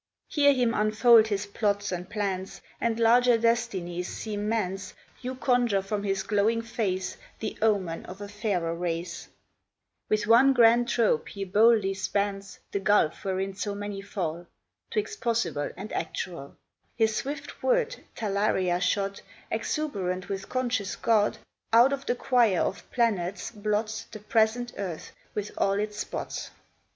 Hear 0.29 0.51
him 0.51 0.73
unfold 0.73 1.27
his 1.27 1.45
plots 1.45 1.91
and 1.91 2.09
plans, 2.09 2.59
And 2.81 2.99
larger 2.99 3.37
destinies 3.37 4.07
seem 4.07 4.49
man's; 4.49 4.95
You 5.21 5.35
conjure 5.35 5.83
from 5.83 6.01
his 6.01 6.23
glowing 6.23 6.63
face 6.63 7.17
The 7.37 7.55
omen 7.61 8.07
of 8.07 8.19
a 8.19 8.27
fairer 8.27 8.73
race; 8.73 9.27
With 10.09 10.25
one 10.25 10.53
grand 10.53 10.89
trope 10.89 11.27
he 11.29 11.43
boldly 11.43 11.93
spans 11.93 12.57
The 12.71 12.79
gulf 12.79 13.23
wherein 13.23 13.53
so 13.53 13.75
many 13.75 14.01
fall, 14.01 14.47
'Twixt 14.89 15.21
possible 15.21 15.69
and 15.77 15.93
actual; 15.93 16.57
His 16.95 17.11
first 17.21 17.21
swift 17.21 17.61
word, 17.61 17.97
talaria 18.15 18.81
shod, 18.81 19.21
Exuberant 19.51 20.29
with 20.29 20.49
conscious 20.49 20.95
God, 20.95 21.37
Out 21.71 21.93
of 21.93 22.07
the 22.07 22.15
choir 22.15 22.61
of 22.61 22.89
planets 22.89 23.51
blots 23.51 24.05
The 24.05 24.19
present 24.19 24.73
earth 24.79 25.11
with 25.35 25.51
all 25.59 25.73
its 25.73 25.97
spots. 25.99 26.49